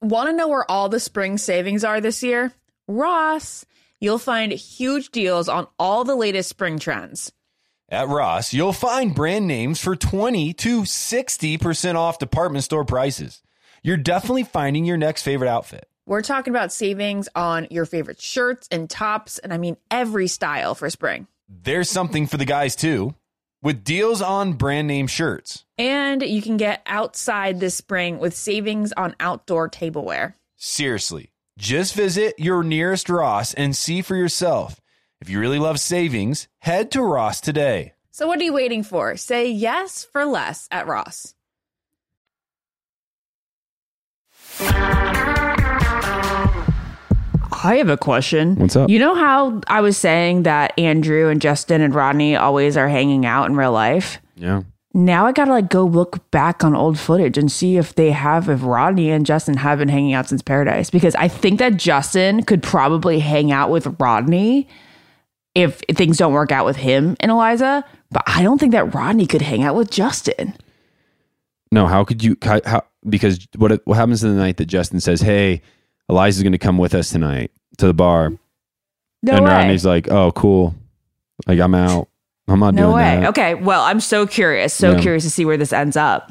[0.00, 2.52] Want to know where all the spring savings are this year?
[2.88, 3.64] Ross.
[4.02, 7.30] You'll find huge deals on all the latest spring trends.
[7.88, 13.42] At Ross, you'll find brand names for 20 to 60% off department store prices.
[13.80, 15.88] You're definitely finding your next favorite outfit.
[16.04, 20.74] We're talking about savings on your favorite shirts and tops, and I mean every style
[20.74, 21.28] for spring.
[21.48, 23.14] There's something for the guys too,
[23.62, 25.64] with deals on brand name shirts.
[25.78, 30.34] And you can get outside this spring with savings on outdoor tableware.
[30.56, 34.80] Seriously, just visit your nearest Ross and see for yourself.
[35.20, 37.92] If you really love savings, head to Ross today.
[38.10, 39.16] So, what are you waiting for?
[39.16, 41.34] Say yes for less at Ross.
[47.64, 48.56] I have a question.
[48.56, 48.90] What's up?
[48.90, 53.24] You know how I was saying that Andrew and Justin and Rodney always are hanging
[53.24, 54.20] out in real life?
[54.36, 54.62] Yeah.
[54.94, 58.48] Now I gotta like go look back on old footage and see if they have,
[58.48, 60.90] if Rodney and Justin have been hanging out since Paradise.
[60.90, 64.68] Because I think that Justin could probably hang out with Rodney
[65.54, 67.84] if things don't work out with him and Eliza.
[68.10, 70.54] But I don't think that Rodney could hang out with Justin.
[71.70, 72.36] No, how could you?
[72.42, 75.62] How, how because what what happens in the night that Justin says, "Hey,
[76.10, 78.32] Eliza's going to come with us tonight to the bar,"
[79.22, 79.50] No and way.
[79.50, 80.74] Rodney's like, "Oh, cool.
[81.46, 82.08] Like I'm out.
[82.52, 83.02] I'm not No doing way.
[83.20, 83.54] that." Okay.
[83.54, 84.72] Well, I'm so curious.
[84.74, 85.00] So Yeah.
[85.00, 86.30] curious to see where this ends up.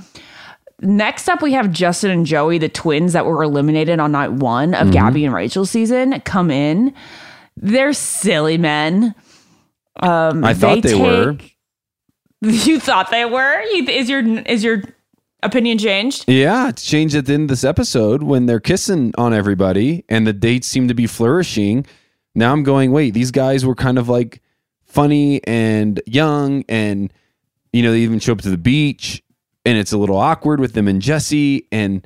[0.84, 4.71] Next up, we have Justin and Joey, the twins that were eliminated on night one
[4.71, 4.88] Mm-hmm.
[4.88, 6.93] of Gabby and Rachel's season, come in.
[7.57, 9.13] They're silly men.
[10.01, 11.38] Um, I thought they were.
[12.43, 13.62] You thought they were?
[13.71, 14.81] You, is your is your
[15.43, 16.25] opinion changed?
[16.27, 20.25] Yeah, it's changed at the end of this episode when they're kissing on everybody and
[20.25, 21.86] the dates seem to be flourishing.
[22.34, 24.41] Now I'm going, wait, these guys were kind of like
[24.91, 27.12] funny and young and
[27.73, 29.23] you know, they even show up to the beach
[29.65, 32.06] and it's a little awkward with them and Jesse and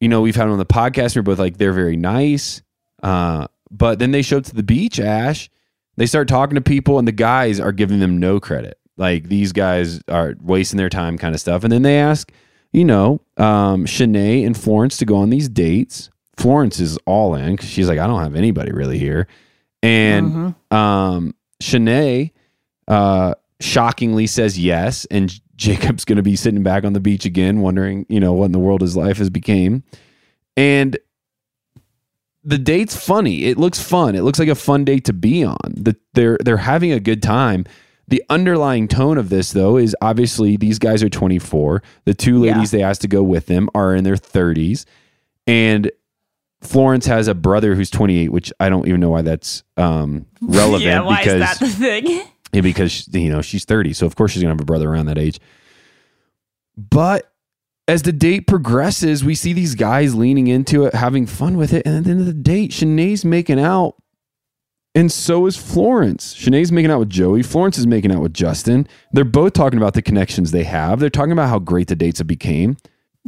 [0.00, 2.60] you know, we've had them on the podcast, we're both like they're very nice.
[3.04, 5.48] Uh, but then they show up to the beach, Ash.
[5.96, 8.78] They start talking to people and the guys are giving them no credit.
[8.96, 11.62] Like these guys are wasting their time kind of stuff.
[11.62, 12.32] And then they ask,
[12.72, 16.10] you know, um, Shanae and Florence to go on these dates.
[16.36, 19.28] Florence is all in because she's like, I don't have anybody really here.
[19.82, 22.32] And um, Shanae
[22.88, 25.06] uh, shockingly says yes.
[25.06, 28.46] And Jacob's going to be sitting back on the beach again, wondering, you know, what
[28.46, 29.84] in the world his life has became.
[30.56, 30.98] And
[32.42, 33.44] the date's funny.
[33.44, 34.16] It looks fun.
[34.16, 35.56] It looks like a fun date to be on.
[35.68, 37.64] The, they're they're having a good time.
[38.08, 41.82] The underlying tone of this, though, is obviously these guys are 24.
[42.04, 44.84] The two ladies they asked to go with them are in their 30s,
[45.46, 45.90] and
[46.62, 50.82] Florence has a brother who's 28, which I don't even know why that's um, relevant
[50.84, 51.00] yeah.
[51.00, 52.06] Why because is that the thing?
[52.52, 55.06] yeah, because you know she's 30, so of course she's gonna have a brother around
[55.06, 55.40] that age.
[56.76, 57.32] But
[57.88, 61.84] as the date progresses, we see these guys leaning into it, having fun with it,
[61.84, 63.96] and at the end of the date, Shanae's making out,
[64.94, 66.34] and so is Florence.
[66.34, 67.42] Shanae's making out with Joey.
[67.42, 68.86] Florence is making out with Justin.
[69.12, 71.00] They're both talking about the connections they have.
[71.00, 72.76] They're talking about how great the dates have became.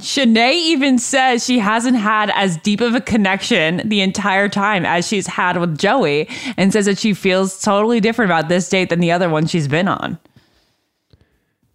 [0.01, 5.07] Shanae even says she hasn't had as deep of a connection the entire time as
[5.07, 8.99] she's had with Joey and says that she feels totally different about this date than
[8.99, 10.19] the other one she's been on.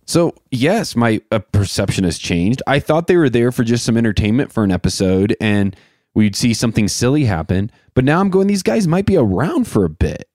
[0.06, 2.62] So, yes, my uh, perception has changed.
[2.68, 5.76] I thought they were there for just some entertainment for an episode and
[6.14, 7.72] we'd see something silly happen.
[7.94, 10.28] But now I'm going, these guys might be around for a bit.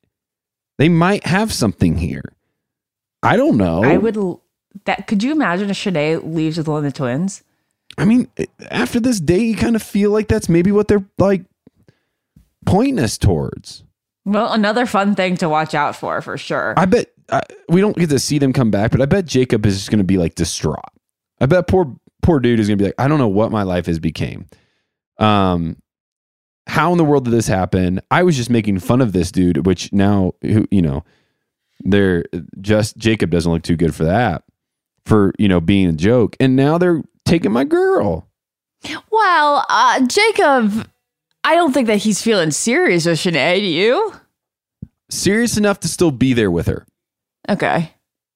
[0.79, 2.33] They might have something here.
[3.23, 3.83] I don't know.
[3.85, 4.43] I would l-
[4.85, 5.07] that.
[5.07, 7.43] Could you imagine if Shanae leaves with one of the twins?
[7.97, 8.29] I mean,
[8.71, 11.45] after this day, you kind of feel like that's maybe what they're like
[12.67, 13.85] pointing us towards.
[14.25, 16.75] Well, another fun thing to watch out for, for sure.
[16.77, 19.65] I bet I, we don't get to see them come back, but I bet Jacob
[19.67, 20.93] is just going to be like distraught.
[21.41, 23.63] I bet poor poor dude is going to be like, I don't know what my
[23.63, 24.47] life has became.
[25.19, 25.77] Um,
[26.67, 28.01] how in the world did this happen?
[28.11, 31.05] I was just making fun of this dude, which now who you know,
[31.81, 32.25] they're
[32.61, 34.45] just Jacob doesn't look too good for that,
[35.05, 38.29] for you know being a joke, and now they're taking my girl.
[39.11, 40.89] well, uh, Jacob,
[41.45, 43.59] I don't think that he's feeling serious with Shanae.
[43.61, 44.15] Do you?
[45.11, 46.87] Serious enough to still be there with her.
[47.49, 47.93] Okay.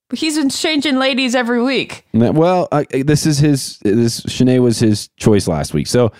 [0.09, 2.05] But he's been changing ladies every week.
[2.15, 3.79] Well, uh, this is his.
[3.81, 5.87] This Shanae was his choice last week.
[5.87, 6.13] So,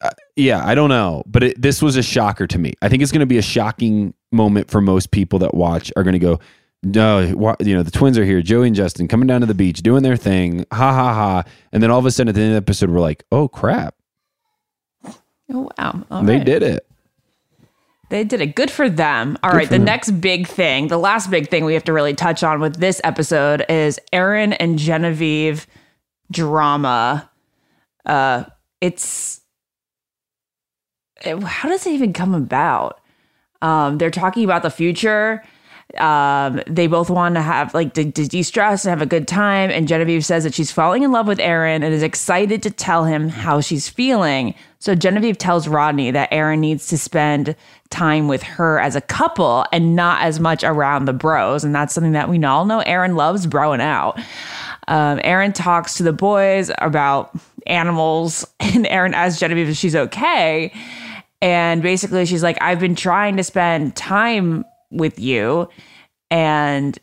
[0.00, 2.74] uh, yeah, I don't know, but it, this was a shocker to me.
[2.82, 5.92] I think it's going to be a shocking moment for most people that watch.
[5.96, 6.40] Are going to go,
[6.86, 7.18] no,
[7.60, 10.02] you know, the twins are here, Joey and Justin coming down to the beach, doing
[10.02, 12.54] their thing, ha ha ha, and then all of a sudden at the end of
[12.54, 13.94] the episode, we're like, oh crap,
[15.52, 16.04] Oh, wow.
[16.10, 16.44] All they right.
[16.44, 16.86] did it.
[18.08, 18.54] They did it.
[18.56, 19.36] Good for them.
[19.44, 19.66] All right.
[19.66, 19.84] for The them.
[19.84, 23.00] next big thing, the last big thing we have to really touch on with this
[23.04, 25.66] episode is Aaron and Genevieve
[26.32, 27.30] drama.
[28.04, 28.44] Uh,
[28.80, 29.40] it's
[31.24, 33.00] it- how does it even come about?
[33.62, 35.42] Um, they're talking about the future.
[35.98, 39.70] Um, they both want to have like to, to de-stress and have a good time.
[39.70, 43.04] And Genevieve says that she's falling in love with Aaron and is excited to tell
[43.04, 44.54] him how she's feeling.
[44.78, 47.56] So Genevieve tells Rodney that Aaron needs to spend
[47.90, 51.64] time with her as a couple and not as much around the bros.
[51.64, 54.18] And that's something that we all know Aaron loves broing out.
[54.88, 57.34] Um, Aaron talks to the boys about
[57.66, 60.72] animals, and Aaron asks Genevieve if she's okay.
[61.42, 65.68] And basically, she's like, I've been trying to spend time with you.
[66.30, 66.98] And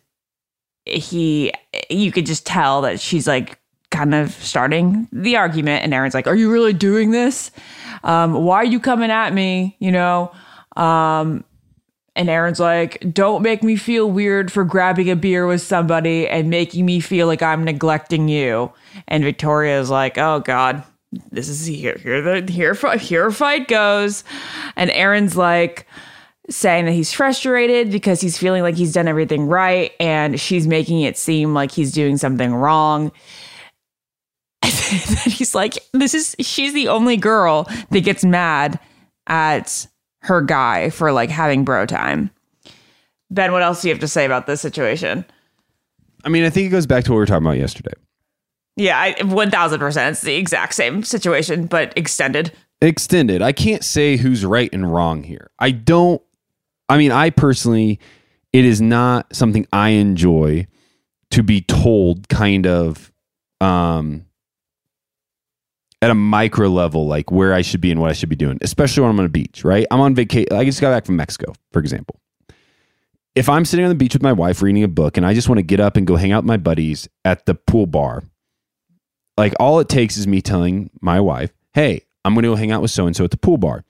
[0.85, 1.53] he,
[1.89, 3.59] you could just tell that she's like
[3.91, 5.83] kind of starting the argument.
[5.83, 7.51] And Aaron's like, Are you really doing this?
[8.03, 9.77] Um, why are you coming at me?
[9.79, 10.31] You know?
[10.75, 11.45] Um,
[12.15, 16.49] and Aaron's like, Don't make me feel weird for grabbing a beer with somebody and
[16.49, 18.73] making me feel like I'm neglecting you.
[19.07, 20.83] And Victoria's like, Oh God,
[21.31, 24.23] this is here, here, the here, fi- here fight goes.
[24.75, 25.87] And Aaron's like,
[26.49, 31.01] saying that he's frustrated because he's feeling like he's done everything right and she's making
[31.01, 33.11] it seem like he's doing something wrong.
[34.63, 38.79] And he's like, this is she's the only girl that gets mad
[39.25, 39.87] at
[40.21, 42.29] her guy for like having bro time.
[43.31, 45.25] Ben, what else do you have to say about this situation?
[46.23, 47.93] I mean, I think it goes back to what we were talking about yesterday.
[48.75, 50.11] Yeah, I, 1000%.
[50.11, 52.51] It's the exact same situation, but extended.
[52.81, 53.41] extended.
[53.41, 55.49] I can't say who's right and wrong here.
[55.59, 56.21] I don't
[56.89, 57.99] I mean, I personally
[58.51, 60.67] it is not something I enjoy
[61.31, 63.11] to be told kind of
[63.59, 64.25] um
[66.01, 68.57] at a micro level like where I should be and what I should be doing,
[68.61, 69.87] especially when I'm on a beach, right?
[69.89, 70.49] I'm on vacation.
[70.51, 72.19] I just got back from Mexico, for example.
[73.35, 75.49] If I'm sitting on the beach with my wife reading a book and I just
[75.49, 78.21] want to get up and go hang out with my buddies at the pool bar,
[79.37, 82.71] like all it takes is me telling my wife, "Hey, I'm going to go hang
[82.71, 83.83] out with so and so at the pool bar."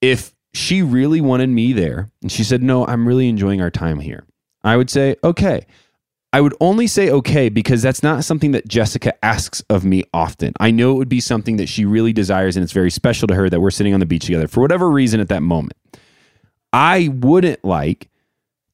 [0.00, 4.00] If she really wanted me there and she said, "No, I'm really enjoying our time
[4.00, 4.24] here,"
[4.62, 5.66] I would say, "Okay."
[6.34, 10.54] I would only say okay because that's not something that Jessica asks of me often.
[10.58, 13.34] I know it would be something that she really desires and it's very special to
[13.34, 15.74] her that we're sitting on the beach together for whatever reason at that moment.
[16.72, 18.08] I wouldn't like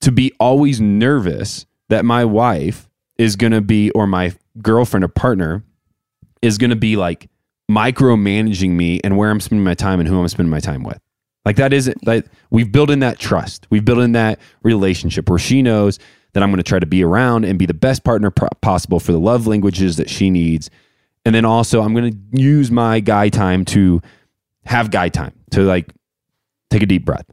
[0.03, 5.09] to be always nervous that my wife is going to be, or my girlfriend or
[5.09, 5.65] partner
[6.41, 7.29] is going to be like
[7.69, 11.01] micromanaging me and where I'm spending my time and who I'm spending my time with.
[11.49, 13.67] Like that isn't like we've built in that trust.
[13.71, 15.99] We've built in that relationship where she knows
[16.35, 19.13] that I'm going to try to be around and be the best partner possible for
[19.13, 20.69] the love languages that she needs.
[21.25, 24.03] And then also I'm going to use my guy time to
[24.67, 25.91] have guy time to like
[26.69, 27.25] take a deep breath.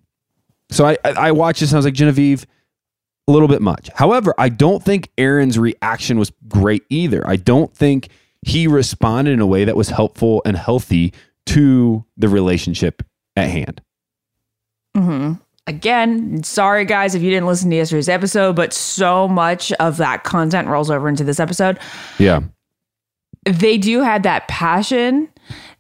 [0.70, 2.45] So I, I I watched this and I was like, Genevieve,
[3.28, 3.89] a little bit much.
[3.95, 7.28] However, I don't think Aaron's reaction was great either.
[7.28, 8.07] I don't think
[8.43, 11.13] he responded in a way that was helpful and healthy
[11.47, 13.03] to the relationship
[13.36, 13.82] at hand.
[14.95, 15.33] Mm-hmm.
[15.67, 20.23] Again, sorry guys if you didn't listen to yesterday's episode, but so much of that
[20.23, 21.79] content rolls over into this episode.
[22.19, 22.41] Yeah.
[23.45, 25.27] they do have that passion,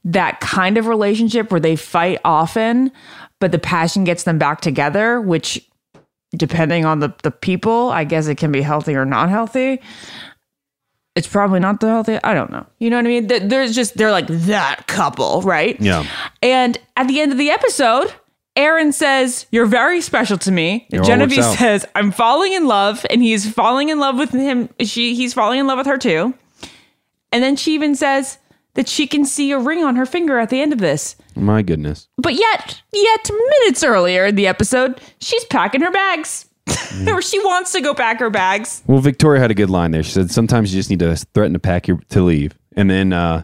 [0.03, 2.91] that kind of relationship where they fight often,
[3.39, 5.63] but the passion gets them back together, which
[6.35, 9.81] depending on the, the people, I guess it can be healthy or not healthy.
[11.15, 12.17] it's probably not the healthy.
[12.23, 12.65] I don't know.
[12.79, 13.27] You know what I mean?
[13.27, 15.79] Th- There's just they're like that couple, right?
[15.79, 16.05] Yeah.
[16.41, 18.11] And at the end of the episode,
[18.55, 23.21] Aaron says, "You're very special to me." It Genevieve says, "I'm falling in love," and
[23.21, 24.69] he's falling in love with him.
[24.79, 26.33] She he's falling in love with her too.
[27.31, 28.37] And then she even says
[28.75, 31.15] that she can see a ring on her finger at the end of this.
[31.35, 32.07] My goodness.
[32.17, 33.29] But yet, yet
[33.59, 36.47] minutes earlier in the episode, she's packing her bags.
[37.07, 38.83] or she wants to go pack her bags.
[38.87, 40.01] Well, Victoria had a good line there.
[40.01, 43.13] She said, "Sometimes you just need to threaten to pack your to leave, and then
[43.13, 43.43] uh,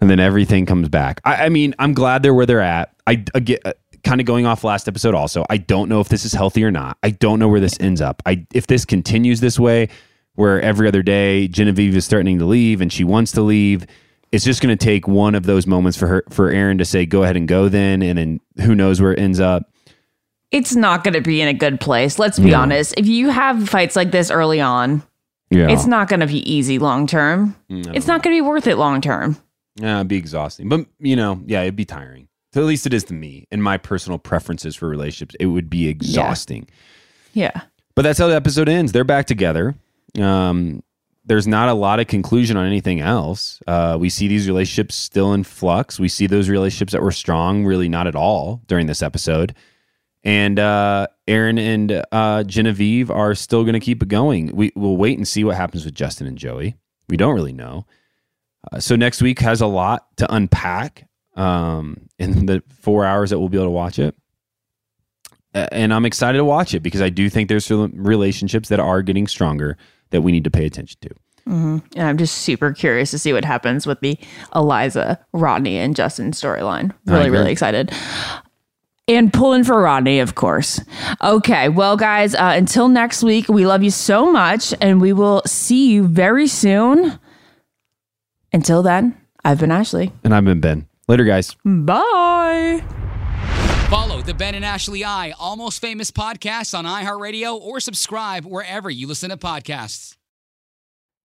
[0.00, 2.94] and then everything comes back." I, I mean, I'm glad they're where they're at.
[3.06, 3.62] I, I get
[4.04, 5.14] kind of going off last episode.
[5.14, 6.96] Also, I don't know if this is healthy or not.
[7.02, 8.22] I don't know where this ends up.
[8.26, 9.88] I if this continues this way,
[10.34, 13.86] where every other day Genevieve is threatening to leave and she wants to leave.
[14.32, 17.04] It's just going to take one of those moments for her for Aaron to say,
[17.04, 19.70] "Go ahead and go." Then, and then who knows where it ends up.
[20.52, 22.18] It's not going to be in a good place.
[22.18, 22.60] Let's be No.
[22.60, 22.94] honest.
[22.96, 25.02] If you have fights like this early on,
[25.50, 27.56] Yeah, it's not going to be easy long term.
[27.68, 29.36] It's not going to be worth it long term.
[29.76, 30.68] Yeah, it'd be exhausting.
[30.68, 32.28] But you know, yeah, it'd be tiring.
[32.52, 35.36] So at least it is to me and my personal preferences for relationships.
[35.38, 36.68] It would be exhausting.
[37.32, 37.62] Yeah.
[37.94, 38.92] But that's how the episode ends.
[38.92, 39.74] They're back together.
[40.20, 40.82] Um,
[41.24, 43.62] there's not a lot of conclusion on anything else.
[43.66, 46.00] Uh, we see these relationships still in flux.
[46.00, 49.54] We see those relationships that were strong, really not at all during this episode.
[50.24, 54.54] And uh, Aaron and uh, Genevieve are still going to keep it going.
[54.54, 56.74] We, we'll wait and see what happens with Justin and Joey.
[57.08, 57.86] We don't really know.
[58.70, 61.06] Uh, so next week has a lot to unpack
[61.40, 64.14] um, in the four hours that we'll be able to watch it.
[65.54, 69.02] And I'm excited to watch it because I do think there's some relationships that are
[69.02, 69.76] getting stronger
[70.10, 71.10] that we need to pay attention to.
[71.46, 74.18] And I'm just super curious to see what happens with the
[74.54, 76.92] Eliza, Rodney, and Justin storyline.
[77.06, 77.90] Really, really excited.
[79.08, 80.80] And pulling for Rodney, of course.
[81.20, 85.42] Okay, well, guys, uh, until next week, we love you so much, and we will
[85.46, 87.18] see you very soon.
[88.52, 90.12] Until then, I've been Ashley.
[90.22, 90.86] And I've been Ben.
[91.10, 91.56] Later, guys.
[91.64, 92.84] Bye.
[93.88, 99.08] Follow the Ben and Ashley I Almost Famous podcast on iHeartRadio or subscribe wherever you
[99.08, 100.16] listen to podcasts.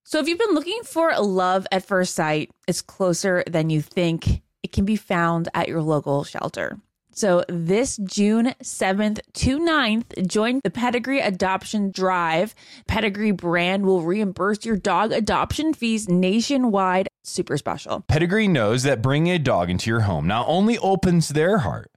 [0.03, 4.41] So, if you've been looking for love at first sight, it's closer than you think.
[4.63, 6.79] It can be found at your local shelter.
[7.11, 12.55] So, this June 7th to 9th, join the Pedigree Adoption Drive.
[12.87, 17.07] Pedigree brand will reimburse your dog adoption fees nationwide.
[17.25, 18.01] Super special.
[18.01, 21.91] Pedigree knows that bringing a dog into your home not only opens their heart,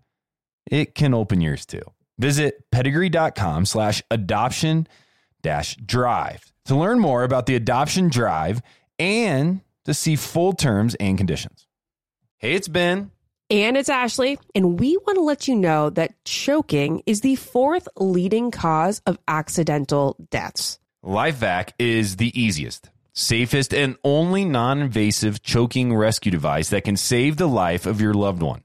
[0.70, 1.82] it can open yours too.
[2.18, 4.86] Visit pedigree.com slash adoption
[5.42, 8.60] dash drive to learn more about the adoption drive
[8.98, 11.66] and to see full terms and conditions.
[12.38, 13.10] Hey, it's Ben.
[13.50, 17.88] And it's Ashley, and we want to let you know that choking is the fourth
[17.96, 20.78] leading cause of accidental deaths.
[21.02, 27.36] LifeVac is the easiest, safest, and only non invasive choking rescue device that can save
[27.36, 28.62] the life of your loved one.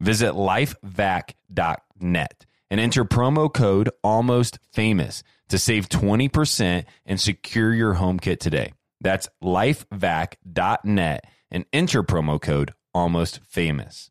[0.00, 8.18] Visit lifevac.net and enter promo code almost famous to save 20% and secure your home
[8.18, 8.72] kit today.
[9.00, 14.10] That's lifevac.net and enter promo code almost famous.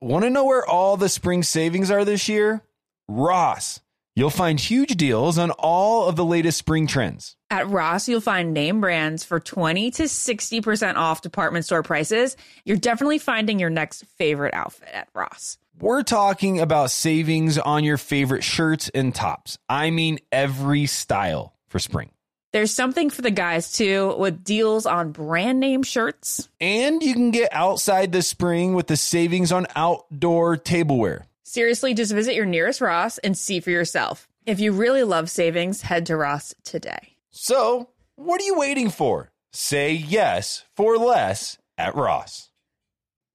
[0.00, 2.62] Want to know where all the spring savings are this year?
[3.08, 3.80] Ross.
[4.18, 7.36] You'll find huge deals on all of the latest spring trends.
[7.50, 12.34] At Ross, you'll find name brands for 20 to 60% off department store prices.
[12.64, 15.58] You're definitely finding your next favorite outfit at Ross.
[15.78, 19.58] We're talking about savings on your favorite shirts and tops.
[19.68, 22.08] I mean, every style for spring.
[22.54, 26.48] There's something for the guys too, with deals on brand name shirts.
[26.58, 31.26] And you can get outside this spring with the savings on outdoor tableware.
[31.48, 34.26] Seriously, just visit your nearest Ross and see for yourself.
[34.46, 37.14] If you really love savings, head to Ross today.
[37.30, 39.30] So, what are you waiting for?
[39.52, 42.50] Say yes for less at Ross.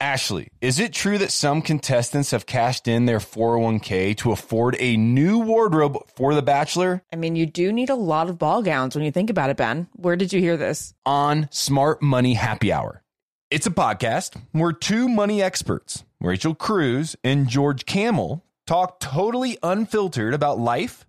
[0.02, 4.98] Ashley, is it true that some contestants have cashed in their 401k to afford a
[4.98, 7.04] new wardrobe for The Bachelor?
[7.14, 9.56] I mean, you do need a lot of ball gowns when you think about it,
[9.58, 9.88] Ben.
[9.94, 10.94] Where did you hear this?
[11.06, 13.04] on Smart Money Happy Hour.
[13.50, 20.36] It's a podcast where two money experts, Rachel Cruz and George Kamel, talk totally unfiltered
[20.36, 21.08] about life,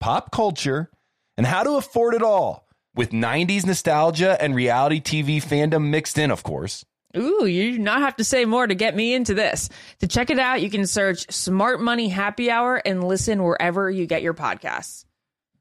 [0.00, 0.90] pop culture,
[1.36, 6.30] and how to afford it all with 90s nostalgia and reality TV fandom mixed in,
[6.30, 6.82] of course.
[7.14, 9.68] Ooh, you do not have to say more to get me into this.
[10.00, 14.06] To check it out, you can search Smart Money Happy Hour and listen wherever you
[14.06, 15.04] get your podcasts.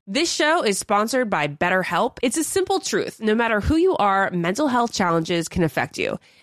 [0.07, 2.17] This show is sponsored by BetterHelp.
[2.21, 3.21] It's a simple truth.
[3.21, 6.19] No matter who you are, mental health challenges can affect you.